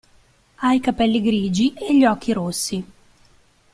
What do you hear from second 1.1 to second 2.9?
grigi e gli occhi rossi.